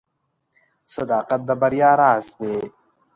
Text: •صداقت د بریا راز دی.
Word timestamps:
•صداقت 0.95 1.41
د 1.45 1.49
بریا 1.61 1.91
راز 2.01 2.25
دی. 2.39 2.57